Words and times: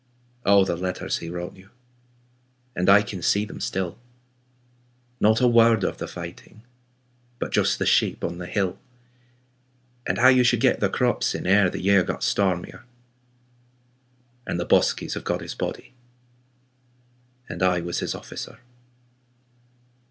Oh, 0.47 0.65
the 0.65 0.75
letters 0.75 1.19
he 1.19 1.29
wrote 1.29 1.55
you, 1.55 1.69
And 2.75 2.89
I 2.89 3.03
can 3.03 3.21
see 3.21 3.45
them 3.45 3.59
still. 3.61 3.99
Not 5.19 5.41
a 5.41 5.47
word 5.47 5.83
of 5.83 5.99
the 5.99 6.07
fighting 6.07 6.63
But 7.37 7.51
just 7.51 7.77
the 7.77 7.85
sheep 7.85 8.23
on 8.23 8.39
the 8.39 8.47
hill 8.47 8.79
And 10.07 10.17
how 10.17 10.27
you 10.29 10.43
should 10.43 10.59
get 10.59 10.79
the 10.79 10.89
crops 10.89 11.35
in 11.35 11.45
Ere 11.45 11.69
the 11.69 11.79
year 11.79 12.01
got 12.01 12.23
stormier, 12.23 12.79
40 14.47 14.47
And 14.47 14.59
the 14.59 14.65
Bosches 14.65 15.13
have 15.13 15.23
got 15.23 15.39
his 15.41 15.53
body. 15.53 15.93
And 17.47 17.61
I 17.61 17.81
was 17.81 17.99
his 17.99 18.15
officer. 18.15 18.57